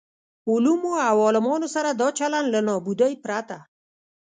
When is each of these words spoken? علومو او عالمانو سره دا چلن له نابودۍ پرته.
علومو 0.51 0.91
او 1.09 1.17
عالمانو 1.25 1.67
سره 1.75 1.89
دا 2.01 2.07
چلن 2.19 2.45
له 2.53 2.59
نابودۍ 2.67 3.13
پرته. 3.23 3.57